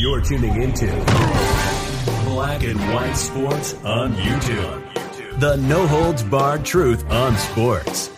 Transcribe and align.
You're 0.00 0.20
tuning 0.20 0.60
into 0.60 0.86
Black 2.24 2.64
and 2.64 2.80
White 2.92 3.14
Sports 3.14 3.74
on 3.84 4.14
YouTube. 4.14 5.38
The 5.38 5.56
no 5.56 5.86
holds 5.86 6.24
barred 6.24 6.64
truth 6.64 7.08
on 7.08 7.36
sports. 7.36 8.08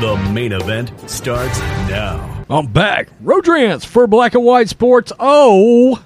The 0.00 0.16
main 0.32 0.52
event 0.52 0.92
starts 1.10 1.58
now. 1.58 2.44
I'm 2.48 2.68
back. 2.68 3.08
Rodrance 3.20 3.84
for 3.84 4.06
Black 4.06 4.34
and 4.34 4.44
White 4.44 4.68
Sports. 4.68 5.12
Oh, 5.18 6.04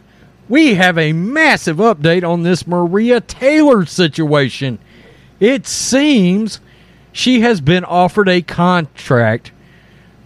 we 0.48 0.74
have 0.74 0.96
a 0.96 1.12
massive 1.12 1.76
update 1.76 2.26
on 2.26 2.42
this 2.42 2.66
Maria 2.66 3.20
Taylor 3.20 3.84
situation. 3.84 4.78
It 5.40 5.66
seems 5.66 6.60
she 7.12 7.40
has 7.40 7.60
been 7.60 7.84
offered 7.84 8.30
a 8.30 8.40
contract 8.40 9.52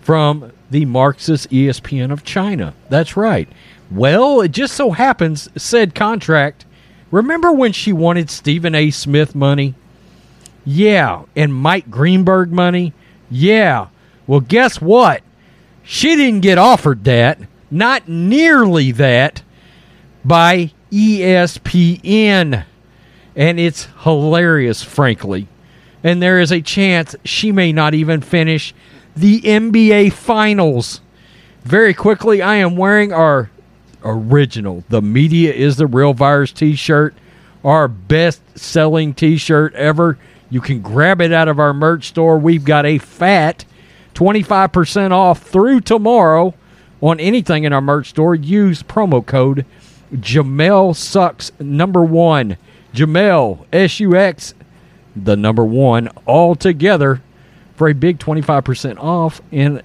from 0.01 0.53
the 0.70 0.84
Marxist 0.84 1.51
ESPN 1.51 2.12
of 2.12 2.24
China. 2.24 2.74
That's 2.88 3.16
right. 3.16 3.48
Well, 3.91 4.41
it 4.41 4.52
just 4.52 4.74
so 4.74 4.92
happens, 4.92 5.48
said 5.56 5.95
contract. 5.95 6.65
Remember 7.11 7.50
when 7.53 7.72
she 7.72 7.92
wanted 7.92 8.31
Stephen 8.31 8.75
A. 8.75 8.91
Smith 8.91 9.34
money? 9.34 9.75
Yeah. 10.64 11.25
And 11.34 11.55
Mike 11.55 11.91
Greenberg 11.91 12.53
money? 12.53 12.92
Yeah. 13.30 13.89
Well, 14.27 14.41
guess 14.41 14.80
what? 14.80 15.22
She 15.83 16.14
didn't 16.14 16.41
get 16.41 16.58
offered 16.58 17.05
that. 17.05 17.41
Not 17.70 18.08
nearly 18.08 18.92
that 18.92 19.42
by 20.25 20.73
ESPN. 20.92 22.64
And 23.34 23.61
it's 23.61 23.89
hilarious, 24.02 24.83
frankly. 24.83 25.48
And 26.05 26.23
there 26.23 26.41
is 26.41 26.52
a 26.52 26.61
chance 26.61 27.17
she 27.25 27.52
may 27.52 27.73
not 27.73 27.95
even 27.95 28.20
finish 28.20 28.75
the 29.16 29.41
NBA 29.41 30.12
Finals. 30.12 31.00
Very 31.62 31.94
quickly, 31.94 32.41
I 32.41 32.56
am 32.56 32.77
wearing 32.77 33.12
our 33.12 33.50
original. 34.05 34.84
The 34.89 35.02
Media 35.02 35.52
is 35.52 35.77
the 35.77 35.86
Real 35.86 36.14
Virus 36.14 36.52
t 36.52 36.75
shirt, 36.75 37.14
our 37.64 37.89
best 37.89 38.41
selling 38.58 39.14
t 39.14 39.36
shirt 39.36 39.75
ever. 39.75 40.19
You 40.48 40.61
can 40.61 40.80
grab 40.80 41.20
it 41.20 41.33
out 41.33 41.48
of 41.48 41.58
our 41.58 41.72
merch 41.72 42.08
store. 42.08 42.39
We've 42.39 42.64
got 42.64 42.86
a 42.86 42.98
fat 42.98 43.64
25% 44.14 45.12
off 45.12 45.42
through 45.42 45.80
tomorrow 45.83 46.55
on 47.00 47.20
anything 47.20 47.64
in 47.64 47.72
our 47.72 47.80
merch 47.80 48.11
store. 48.11 48.34
Use 48.34 48.83
promo 48.83 49.24
code 49.24 49.64
Jamel 50.12 50.97
Sucks 50.97 51.52
number 51.61 52.02
one. 52.02 52.56
Jamel 52.92 53.64
S 53.72 54.00
U 54.00 54.17
X 54.17 54.55
the 55.14 55.36
number 55.36 55.64
one 55.64 56.08
all 56.24 56.55
together 56.55 57.22
for 57.81 57.89
a 57.89 57.95
big 57.95 58.19
25% 58.19 58.98
off 58.98 59.41
in 59.50 59.81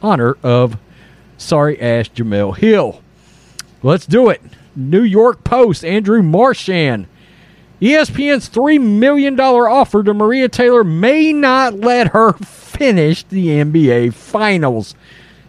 honor 0.00 0.38
of 0.42 0.78
sorry 1.36 1.78
ass 1.78 2.08
Jemele 2.08 2.56
Hill. 2.56 3.02
Let's 3.82 4.06
do 4.06 4.30
it. 4.30 4.40
New 4.74 5.02
York 5.02 5.44
Post, 5.44 5.84
Andrew 5.84 6.22
Marchand. 6.22 7.06
ESPN's 7.82 8.48
$3 8.48 8.80
million 8.80 9.38
offer 9.38 10.02
to 10.02 10.14
Maria 10.14 10.48
Taylor 10.48 10.82
may 10.82 11.34
not 11.34 11.74
let 11.74 12.08
her 12.12 12.32
finish 12.32 13.22
the 13.24 13.48
NBA 13.48 14.14
Finals. 14.14 14.94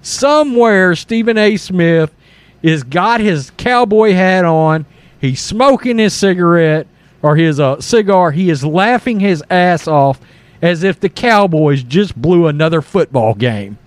Somewhere, 0.02 0.94
Stephen 0.94 1.38
A. 1.38 1.56
Smith 1.56 2.14
is 2.62 2.84
got 2.84 3.22
his 3.22 3.52
cowboy 3.52 4.12
hat 4.12 4.44
on. 4.44 4.86
He's 5.22 5.40
smoking 5.40 6.00
his 6.00 6.14
cigarette 6.14 6.86
or 7.22 7.38
his 7.38 7.62
uh, 7.62 7.80
cigar. 7.80 8.32
He 8.32 8.50
is 8.50 8.66
laughing 8.66 9.22
his 9.22 9.42
ass 9.50 9.88
off 9.88 10.20
as 10.62 10.84
if 10.84 11.00
the 11.00 11.10
Cowboys 11.10 11.84
just 11.84 12.20
blew 12.20 12.48
another 12.48 12.82
football 12.82 13.34
game. 13.34 13.78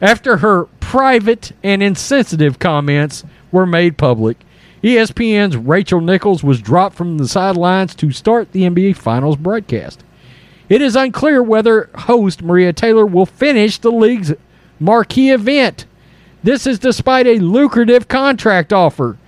After 0.00 0.38
her 0.38 0.64
private 0.80 1.52
and 1.62 1.82
insensitive 1.82 2.58
comments 2.58 3.24
were 3.52 3.66
made 3.66 3.98
public, 3.98 4.38
ESPN's 4.82 5.56
Rachel 5.56 6.00
Nichols 6.00 6.42
was 6.42 6.62
dropped 6.62 6.96
from 6.96 7.18
the 7.18 7.28
sidelines 7.28 7.94
to 7.96 8.10
start 8.10 8.52
the 8.52 8.62
NBA 8.62 8.96
Finals 8.96 9.36
broadcast. 9.36 10.02
It 10.70 10.80
is 10.80 10.96
unclear 10.96 11.42
whether 11.42 11.90
host 11.94 12.42
Maria 12.42 12.72
Taylor 12.72 13.04
will 13.04 13.26
finish 13.26 13.78
the 13.78 13.90
league's 13.90 14.32
marquee 14.78 15.30
event. 15.30 15.84
This 16.42 16.66
is 16.66 16.78
despite 16.78 17.26
a 17.26 17.40
lucrative 17.40 18.08
contract 18.08 18.72
offer. 18.72 19.18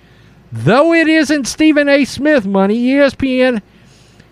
Though 0.51 0.93
it 0.93 1.07
isn't 1.07 1.45
Stephen 1.45 1.87
A. 1.89 2.05
Smith 2.05 2.45
money, 2.45 2.87
ESPN 2.87 3.61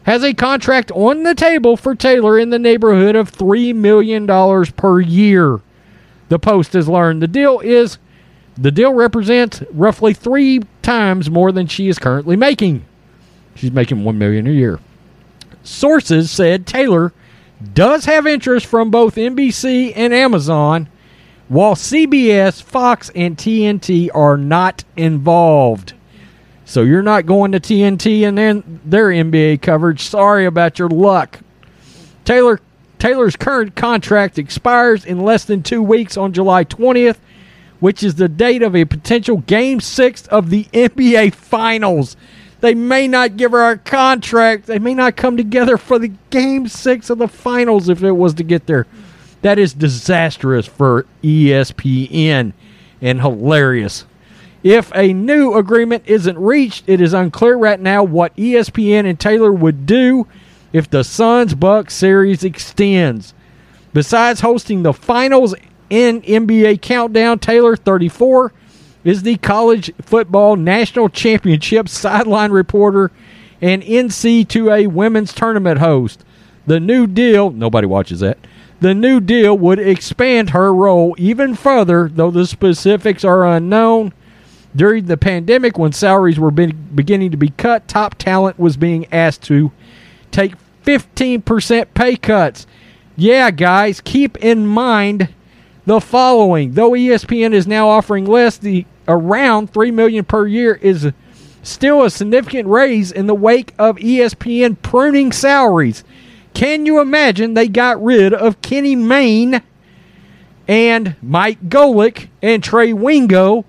has 0.03 0.23
a 0.23 0.33
contract 0.33 0.91
on 0.91 1.23
the 1.23 1.35
table 1.35 1.77
for 1.77 1.95
Taylor 1.95 2.39
in 2.39 2.49
the 2.49 2.59
neighborhood 2.59 3.15
of 3.15 3.31
$3 3.31 3.75
million 3.75 4.27
per 4.73 4.99
year. 4.99 5.59
The 6.29 6.39
Post 6.39 6.73
has 6.73 6.87
learned 6.87 7.21
the 7.21 7.27
deal 7.27 7.59
is 7.59 7.97
the 8.57 8.71
deal 8.71 8.93
represents 8.93 9.63
roughly 9.71 10.13
three 10.13 10.61
times 10.81 11.29
more 11.29 11.51
than 11.51 11.67
she 11.67 11.87
is 11.87 11.99
currently 11.99 12.35
making. 12.35 12.85
She's 13.55 13.71
making 13.71 14.03
one 14.03 14.17
million 14.17 14.47
a 14.47 14.51
year. 14.51 14.79
Sources 15.63 16.31
said 16.31 16.65
Taylor 16.65 17.13
does 17.73 18.05
have 18.05 18.25
interest 18.25 18.65
from 18.65 18.89
both 18.89 19.15
NBC 19.15 19.93
and 19.95 20.13
Amazon, 20.13 20.89
while 21.47 21.75
CBS, 21.75 22.61
Fox, 22.61 23.11
and 23.13 23.37
TNT 23.37 24.09
are 24.13 24.37
not 24.37 24.83
involved. 24.95 25.93
So 26.71 26.83
you're 26.83 27.01
not 27.01 27.25
going 27.25 27.51
to 27.51 27.59
TNT 27.59 28.25
and 28.25 28.37
then 28.37 28.79
their 28.85 29.07
NBA 29.07 29.61
coverage. 29.61 30.03
Sorry 30.03 30.45
about 30.45 30.79
your 30.79 30.87
luck. 30.87 31.41
Taylor 32.23 32.61
Taylor's 32.97 33.35
current 33.35 33.75
contract 33.75 34.39
expires 34.39 35.03
in 35.03 35.19
less 35.19 35.43
than 35.43 35.63
two 35.63 35.83
weeks 35.83 36.15
on 36.15 36.31
July 36.31 36.63
20th, 36.63 37.17
which 37.81 38.03
is 38.03 38.15
the 38.15 38.29
date 38.29 38.63
of 38.63 38.73
a 38.73 38.85
potential 38.85 39.39
Game 39.39 39.81
Six 39.81 40.27
of 40.27 40.49
the 40.49 40.63
NBA 40.71 41.33
Finals. 41.33 42.15
They 42.61 42.73
may 42.73 43.05
not 43.05 43.35
give 43.35 43.51
her 43.51 43.71
a 43.71 43.77
contract. 43.77 44.67
They 44.67 44.79
may 44.79 44.93
not 44.93 45.17
come 45.17 45.35
together 45.35 45.75
for 45.75 45.99
the 45.99 46.13
Game 46.29 46.69
Six 46.69 47.09
of 47.09 47.17
the 47.17 47.27
Finals 47.27 47.89
if 47.89 48.01
it 48.01 48.13
was 48.13 48.33
to 48.35 48.43
get 48.43 48.67
there. 48.67 48.87
That 49.41 49.59
is 49.59 49.73
disastrous 49.73 50.67
for 50.67 51.05
ESPN 51.21 52.53
and 53.01 53.19
hilarious. 53.19 54.05
If 54.63 54.91
a 54.93 55.13
new 55.13 55.55
agreement 55.55 56.03
isn't 56.05 56.37
reached, 56.37 56.87
it 56.87 57.01
is 57.01 57.13
unclear 57.13 57.55
right 57.55 57.79
now 57.79 58.03
what 58.03 58.35
ESPN 58.35 59.05
and 59.05 59.19
Taylor 59.19 59.51
would 59.51 59.85
do 59.85 60.27
if 60.71 60.89
the 60.89 61.03
Suns 61.03 61.55
Bucks 61.55 61.95
series 61.95 62.43
extends. 62.43 63.33
Besides 63.93 64.41
hosting 64.41 64.83
the 64.83 64.93
finals 64.93 65.55
in 65.89 66.21
NBA 66.21 66.81
Countdown, 66.81 67.39
Taylor 67.39 67.75
34 67.75 68.53
is 69.03 69.23
the 69.23 69.37
college 69.37 69.91
football 70.01 70.55
national 70.55 71.09
championship 71.09 71.89
sideline 71.89 72.51
reporter 72.51 73.11
and 73.61 73.81
NC2A 73.81 74.87
women's 74.87 75.33
tournament 75.33 75.79
host. 75.79 76.23
The 76.67 76.79
new 76.79 77.07
deal, 77.07 77.49
nobody 77.49 77.87
watches 77.87 78.19
that. 78.19 78.37
The 78.79 78.93
new 78.93 79.19
deal 79.19 79.57
would 79.57 79.79
expand 79.79 80.51
her 80.51 80.73
role 80.73 81.15
even 81.17 81.55
further, 81.55 82.09
though 82.13 82.31
the 82.31 82.47
specifics 82.47 83.23
are 83.23 83.45
unknown. 83.45 84.13
During 84.75 85.05
the 85.05 85.17
pandemic, 85.17 85.77
when 85.77 85.91
salaries 85.91 86.39
were 86.39 86.51
be- 86.51 86.71
beginning 86.71 87.31
to 87.31 87.37
be 87.37 87.49
cut, 87.49 87.87
top 87.87 88.15
talent 88.15 88.57
was 88.57 88.77
being 88.77 89.05
asked 89.11 89.43
to 89.43 89.71
take 90.31 90.53
15% 90.85 91.93
pay 91.93 92.15
cuts. 92.15 92.65
Yeah, 93.17 93.51
guys, 93.51 94.01
keep 94.01 94.37
in 94.37 94.65
mind 94.65 95.29
the 95.85 95.99
following. 95.99 96.73
Though 96.73 96.91
ESPN 96.91 97.53
is 97.53 97.67
now 97.67 97.89
offering 97.89 98.25
less, 98.25 98.57
the 98.57 98.85
around 99.07 99.73
3 99.73 99.91
million 99.91 100.23
per 100.23 100.47
year 100.47 100.75
is 100.75 101.11
still 101.63 102.03
a 102.03 102.09
significant 102.09 102.67
raise 102.67 103.11
in 103.11 103.27
the 103.27 103.35
wake 103.35 103.73
of 103.77 103.97
ESPN 103.97 104.81
pruning 104.81 105.31
salaries. 105.31 106.03
Can 106.53 106.85
you 106.85 106.99
imagine 106.99 107.53
they 107.53 107.67
got 107.67 108.01
rid 108.03 108.33
of 108.33 108.61
Kenny 108.61 108.95
Mayne 108.95 109.61
and 110.67 111.15
Mike 111.21 111.61
Golic 111.69 112.29
and 112.41 112.63
Trey 112.63 112.93
Wingo 112.93 113.65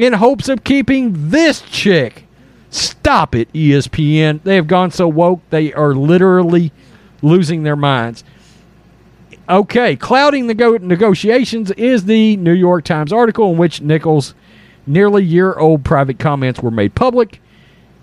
in 0.00 0.14
hopes 0.14 0.48
of 0.48 0.64
keeping 0.64 1.30
this 1.30 1.60
chick. 1.62 2.26
Stop 2.70 3.34
it, 3.34 3.52
ESPN. 3.52 4.42
They 4.42 4.54
have 4.54 4.66
gone 4.66 4.90
so 4.90 5.08
woke, 5.08 5.40
they 5.50 5.72
are 5.72 5.94
literally 5.94 6.72
losing 7.20 7.64
their 7.64 7.76
minds. 7.76 8.24
Okay, 9.48 9.96
clouding 9.96 10.46
the 10.46 10.54
go- 10.54 10.76
negotiations 10.76 11.70
is 11.72 12.04
the 12.04 12.36
New 12.36 12.52
York 12.52 12.84
Times 12.84 13.12
article 13.12 13.50
in 13.50 13.58
which 13.58 13.80
Nichols' 13.80 14.34
nearly 14.86 15.24
year 15.24 15.54
old 15.54 15.84
private 15.84 16.18
comments 16.18 16.60
were 16.60 16.70
made 16.70 16.94
public. 16.94 17.42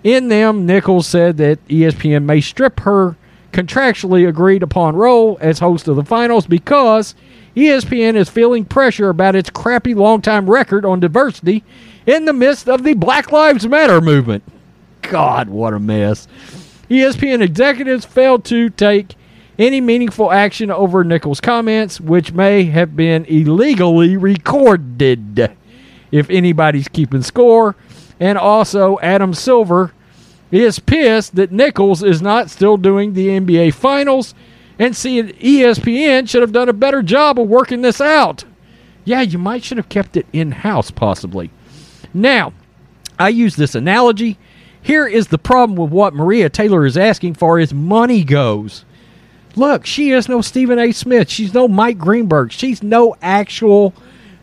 In 0.04 0.28
them, 0.28 0.66
Nichols 0.66 1.08
said 1.08 1.38
that 1.38 1.66
ESPN 1.68 2.26
may 2.26 2.42
strip 2.42 2.82
her 2.82 3.16
contractually 3.58 4.30
agreed 4.30 4.62
upon 4.62 4.96
role 4.96 5.36
as 5.42 5.58
host 5.58 5.88
of 5.88 5.96
the 5.96 6.06
finals 6.06 6.46
because 6.46 7.16
ESPN 7.56 8.16
is 8.16 8.30
feeling 8.30 8.64
pressure 8.64 9.10
about 9.10 9.36
its 9.36 9.50
crappy 9.50 9.96
longtime 9.96 10.48
record 10.48 10.86
on 10.86 11.00
diversity 11.00 11.64
in 12.06 12.26
the 12.26 12.34
midst 12.34 12.70
of 12.70 12.84
the 12.84 12.94
Black 12.94 13.32
Lives 13.32 13.66
Matter 13.68 14.00
movement. 14.00 14.44
God, 15.02 15.50
what 15.50 15.74
a 15.74 15.80
mess. 15.80 16.28
ESPN 16.88 17.42
executives 17.42 18.06
failed 18.06 18.46
to 18.46 18.70
take 18.70 19.16
any 19.58 19.82
meaningful 19.82 20.32
action 20.32 20.70
over 20.70 21.04
Nichols' 21.04 21.42
comments, 21.42 22.00
which 22.00 22.34
may 22.34 22.66
have 22.66 22.96
been 22.96 23.26
illegally 23.26 24.18
recorded, 24.18 25.56
if 26.12 26.30
anybody's 26.30 26.88
keeping 26.88 27.24
score. 27.24 27.76
And 28.20 28.38
also, 28.38 29.00
Adam 29.00 29.34
Silver 29.34 29.94
is 30.52 30.80
pissed 30.80 31.36
that 31.36 31.52
Nichols 31.52 32.04
is 32.04 32.22
not 32.22 32.50
still 32.50 32.78
doing 32.78 33.14
the 33.14 33.28
NBA 33.28 33.74
Finals 33.74 34.34
and 34.80 34.96
see 34.96 35.22
ESPN 35.22 36.30
should 36.30 36.42
have 36.42 36.52
done 36.52 36.70
a 36.70 36.74
better 36.74 37.02
job 37.02 37.40
of 37.40 37.48
working 37.48 37.82
this 37.82 38.00
out. 38.00 38.46
Yeah, 39.04 39.22
you 39.22 39.38
might 39.38 39.64
should 39.64 39.78
have 39.78 39.90
kept 39.90 40.18
it 40.18 40.28
in 40.34 40.52
house, 40.52 40.92
possibly. 40.92 41.50
Now, 42.14 42.54
I 43.18 43.30
use 43.30 43.56
this 43.56 43.76
analogy. 43.76 44.38
Here 44.82 45.08
is 45.08 45.28
the 45.28 45.38
problem 45.38 45.78
with 45.78 45.92
what 45.92 46.14
Maria 46.14 46.50
Taylor 46.50 46.86
is 46.86 46.98
asking 46.98 47.34
for 47.34 47.60
as 47.60 47.74
money 47.74 48.24
goes. 48.24 48.86
Look, 49.56 49.86
she 49.86 50.12
is 50.12 50.30
no 50.30 50.42
Stephen 50.42 50.78
A. 50.78 50.92
Smith. 50.92 51.30
She's 51.30 51.54
no 51.54 51.68
Mike 51.68 51.98
Greenberg. 51.98 52.52
She's 52.52 52.84
no 52.84 53.16
actual 53.22 53.94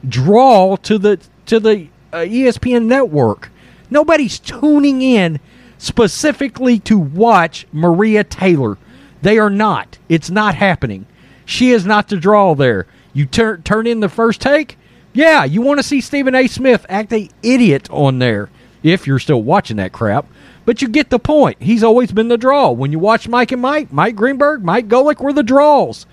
draw 0.09 0.77
to 0.77 0.99
the 0.99 1.21
to 1.47 1.61
the 1.61 1.89
uh, 2.13 2.19
ESPN 2.19 2.87
network. 2.87 3.51
Nobody's 3.91 4.39
tuning 4.39 5.03
in 5.03 5.39
specifically 5.85 6.79
to 6.81 6.99
watch 6.99 7.67
Maria 7.73 8.25
Taylor. 8.25 8.79
They 9.23 9.39
are 9.39 9.51
not. 9.51 9.99
It's 10.09 10.31
not 10.31 10.55
happening. 10.55 11.07
She 11.45 11.71
is 11.71 11.87
not 11.87 12.09
the 12.09 12.17
draw 12.17 12.55
there. 12.55 12.87
You 13.13 13.27
turn 13.27 13.63
turn 13.63 13.87
in 13.87 14.01
the 14.01 14.09
first 14.09 14.41
take. 14.41 14.77
Yeah, 15.13 15.45
you 15.45 15.63
want 15.63 15.79
to 15.79 15.85
see 15.85 16.01
Stephen 16.01 16.35
A. 16.35 16.47
Smith 16.49 16.85
act 16.89 17.13
a 17.13 17.29
idiot 17.43 17.89
on 17.91 18.19
there 18.19 18.51
if 18.83 19.07
you're 19.07 19.19
still 19.19 19.43
watching 19.43 19.77
that 19.77 19.93
crap. 19.93 20.27
But 20.65 20.83
you 20.83 20.89
get 20.89 21.11
the 21.11 21.19
point. 21.19 21.63
He's 21.63 21.85
always 21.85 22.11
been 22.11 22.29
the 22.29 22.39
draw. 22.39 22.71
When 22.71 22.91
you 22.91 22.99
watch 22.99 23.29
Mike 23.29 23.53
and 23.53 23.63
Mike, 23.63 23.93
Mike 23.93 24.17
Greenberg, 24.17 24.65
Mike 24.65 24.89
Golic 24.89 25.21
were 25.21 25.33
the 25.33 25.43
draws. 25.43 26.07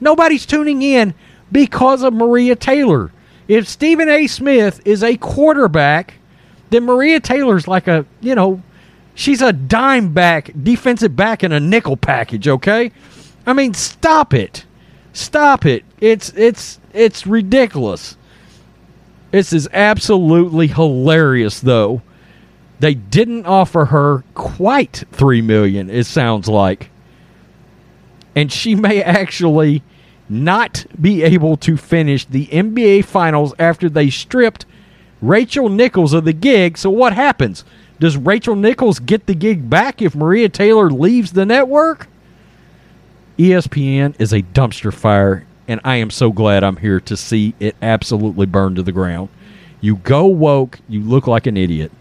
Nobody's 0.00 0.44
tuning 0.44 0.82
in 0.82 1.14
because 1.52 2.02
of 2.02 2.12
Maria 2.12 2.56
Taylor. 2.56 3.12
If 3.46 3.68
Stephen 3.68 4.08
A. 4.08 4.26
Smith 4.26 4.80
is 4.84 5.02
a 5.02 5.16
quarterback, 5.16 6.14
then 6.70 6.84
Maria 6.84 7.20
Taylor's 7.20 7.68
like 7.68 7.86
a, 7.86 8.04
you 8.20 8.34
know, 8.34 8.62
she's 9.14 9.40
a 9.40 9.52
dime 9.52 10.12
back, 10.12 10.50
defensive 10.62 11.16
back 11.16 11.42
in 11.44 11.52
a 11.52 11.60
nickel 11.60 11.96
package, 11.96 12.48
okay? 12.48 12.92
I 13.46 13.52
mean, 13.52 13.74
stop 13.74 14.34
it. 14.34 14.64
Stop 15.12 15.64
it. 15.64 15.84
It's 16.00 16.30
it's 16.30 16.80
it's 16.92 17.26
ridiculous. 17.26 18.16
This 19.30 19.52
is 19.52 19.68
absolutely 19.72 20.66
hilarious 20.66 21.60
though. 21.60 22.02
They 22.80 22.94
didn't 22.94 23.46
offer 23.46 23.86
her 23.86 24.24
quite 24.34 25.04
3 25.12 25.40
million 25.42 25.88
it 25.88 26.04
sounds 26.06 26.48
like. 26.48 26.90
And 28.34 28.52
she 28.52 28.74
may 28.74 29.02
actually 29.02 29.82
not 30.28 30.86
be 31.00 31.22
able 31.22 31.56
to 31.58 31.76
finish 31.76 32.24
the 32.24 32.46
NBA 32.46 33.04
finals 33.04 33.54
after 33.58 33.88
they 33.88 34.10
stripped 34.10 34.66
Rachel 35.20 35.68
Nichols 35.68 36.12
of 36.12 36.24
the 36.24 36.32
gig. 36.32 36.76
So 36.76 36.90
what 36.90 37.12
happens? 37.12 37.64
Does 37.98 38.16
Rachel 38.16 38.56
Nichols 38.56 38.98
get 38.98 39.26
the 39.26 39.34
gig 39.34 39.70
back 39.70 40.02
if 40.02 40.14
Maria 40.14 40.48
Taylor 40.48 40.90
leaves 40.90 41.32
the 41.32 41.46
network? 41.46 42.08
ESPN 43.38 44.14
is 44.18 44.32
a 44.32 44.42
dumpster 44.42 44.92
fire, 44.92 45.46
and 45.66 45.80
I 45.84 45.96
am 45.96 46.10
so 46.10 46.32
glad 46.32 46.64
I'm 46.64 46.76
here 46.76 47.00
to 47.00 47.16
see 47.16 47.54
it 47.60 47.76
absolutely 47.82 48.46
burn 48.46 48.74
to 48.76 48.82
the 48.82 48.92
ground. 48.92 49.28
You 49.80 49.96
go 49.96 50.26
woke, 50.26 50.78
you 50.88 51.00
look 51.00 51.26
like 51.26 51.46
an 51.46 51.56
idiot. 51.56 51.92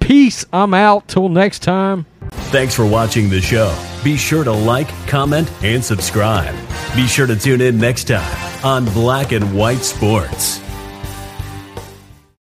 Peace. 0.00 0.44
I'm 0.52 0.74
out. 0.74 1.06
Till 1.06 1.28
next 1.28 1.60
time. 1.60 2.06
Thanks 2.50 2.74
for 2.74 2.84
watching 2.84 3.28
the 3.28 3.40
show. 3.40 3.76
Be 4.02 4.16
sure 4.16 4.42
to 4.42 4.50
like, 4.50 4.88
comment, 5.06 5.48
and 5.62 5.84
subscribe. 5.84 6.54
Be 6.96 7.06
sure 7.06 7.26
to 7.28 7.36
tune 7.36 7.60
in 7.60 7.78
next 7.78 8.08
time 8.08 8.64
on 8.64 8.86
Black 8.86 9.30
and 9.30 9.54
White 9.54 9.84
Sports. 9.84 10.60